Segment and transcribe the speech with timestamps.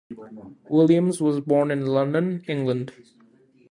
[0.67, 2.91] Williams was born in London, England.